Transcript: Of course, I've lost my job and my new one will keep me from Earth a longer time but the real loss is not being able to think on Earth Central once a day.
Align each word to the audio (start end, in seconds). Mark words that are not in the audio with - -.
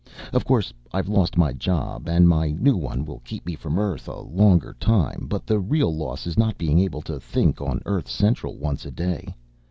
Of 0.33 0.45
course, 0.45 0.73
I've 0.91 1.07
lost 1.09 1.37
my 1.37 1.53
job 1.53 2.09
and 2.09 2.27
my 2.27 2.49
new 2.53 2.75
one 2.75 3.05
will 3.05 3.19
keep 3.19 3.45
me 3.45 3.53
from 3.53 3.77
Earth 3.77 4.07
a 4.07 4.19
longer 4.19 4.73
time 4.79 5.27
but 5.29 5.45
the 5.45 5.59
real 5.59 5.95
loss 5.95 6.25
is 6.25 6.39
not 6.39 6.57
being 6.57 6.79
able 6.79 7.03
to 7.03 7.19
think 7.19 7.61
on 7.61 7.83
Earth 7.85 8.09
Central 8.09 8.55
once 8.57 8.83
a 8.83 8.89
day. 8.89 9.35